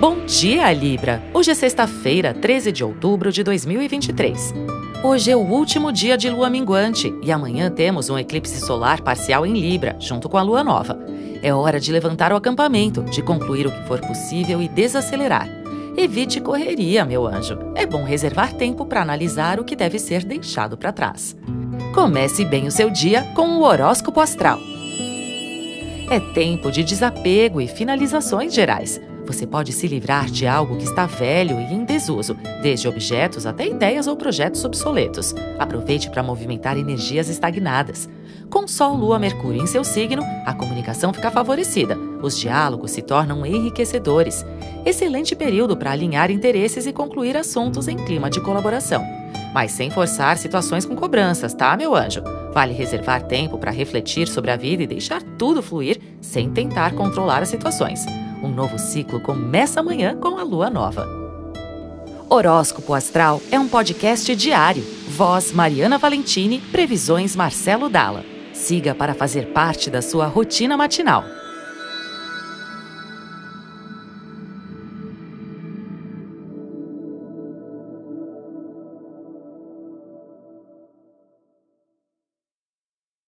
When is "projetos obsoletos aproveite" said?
34.16-36.08